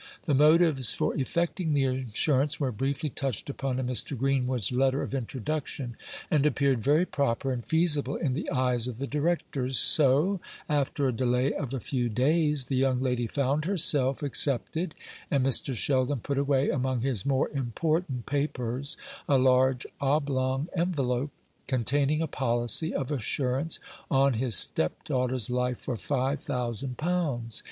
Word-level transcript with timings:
The 0.25 0.33
motives 0.33 0.93
for 0.93 1.13
effecting 1.15 1.73
the 1.73 1.83
insurance 1.83 2.59
were 2.59 2.71
briefly 2.71 3.07
touched 3.09 3.51
upon 3.51 3.77
in 3.77 3.85
Mr. 3.85 4.17
Greenwood's 4.17 4.71
letter 4.71 5.03
of 5.03 5.13
introduction, 5.13 5.95
and 6.31 6.43
appeared 6.43 6.83
very 6.83 7.05
proper 7.05 7.51
and 7.51 7.63
feasible 7.63 8.15
in 8.15 8.33
the 8.33 8.49
eyes 8.49 8.87
of 8.87 8.97
the 8.97 9.05
directors; 9.05 9.77
so, 9.77 10.39
after 10.67 11.07
a 11.07 11.13
delay 11.13 11.53
of 11.53 11.71
a 11.75 11.79
few 11.79 12.09
days, 12.09 12.63
the 12.63 12.77
young 12.77 12.99
lady 12.99 13.27
found 13.27 13.65
herself 13.65 14.23
accepted, 14.23 14.95
and 15.29 15.45
Mr. 15.45 15.75
Sheldon 15.75 16.19
put 16.21 16.39
away 16.39 16.71
among 16.71 17.01
his 17.01 17.23
more 17.23 17.49
important 17.49 18.25
papers 18.25 18.97
a 19.29 19.37
large 19.37 19.85
oblong 19.99 20.67
envelope, 20.75 21.29
containing 21.67 22.23
a 22.23 22.27
policy 22.27 22.91
of 22.91 23.11
assurance 23.11 23.79
on 24.09 24.33
his 24.33 24.55
stepdaughter's 24.55 25.51
life 25.51 25.79
for 25.79 25.95
five 25.95 26.41
thousand 26.41 26.97
pounds. 26.97 27.59